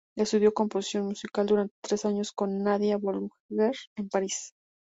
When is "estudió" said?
0.17-0.51